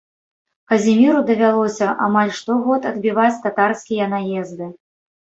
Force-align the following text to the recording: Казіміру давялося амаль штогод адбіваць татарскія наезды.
Казіміру 0.71 1.19
давялося 1.27 1.87
амаль 2.07 2.33
штогод 2.41 2.91
адбіваць 2.95 3.31
татарскія 3.47 4.13
наезды. 4.19 4.77